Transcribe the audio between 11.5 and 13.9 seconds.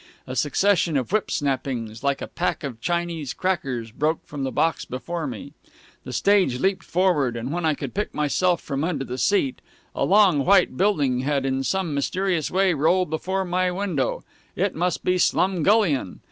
some mysterious way rolled before my